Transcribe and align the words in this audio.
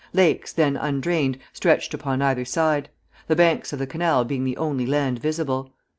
Lakes, 0.13 0.51
then 0.51 0.77
undrained, 0.77 1.37
stretched 1.53 1.93
upon 1.93 2.23
either 2.23 2.43
side; 2.43 2.89
the 3.27 3.35
banks 3.35 3.71
of 3.71 3.77
the 3.77 3.85
canal 3.85 4.25
being 4.25 4.43
the 4.43 4.57
only 4.57 4.87
land 4.87 5.19
visible. 5.19 5.73